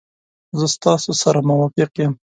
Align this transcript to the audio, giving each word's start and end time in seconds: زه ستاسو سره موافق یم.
زه 0.59 0.65
ستاسو 0.75 1.11
سره 1.21 1.39
موافق 1.49 1.91
یم. 2.01 2.13